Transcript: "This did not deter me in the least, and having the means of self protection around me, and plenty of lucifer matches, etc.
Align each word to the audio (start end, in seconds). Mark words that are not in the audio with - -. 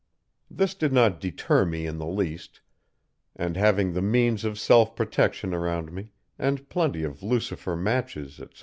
"This 0.49 0.73
did 0.73 0.91
not 0.91 1.19
deter 1.21 1.63
me 1.63 1.85
in 1.85 1.99
the 1.99 2.07
least, 2.07 2.59
and 3.35 3.55
having 3.55 3.93
the 3.93 4.01
means 4.01 4.43
of 4.43 4.57
self 4.57 4.95
protection 4.95 5.53
around 5.53 5.91
me, 5.91 6.09
and 6.39 6.67
plenty 6.69 7.03
of 7.03 7.21
lucifer 7.21 7.75
matches, 7.75 8.39
etc. 8.39 8.59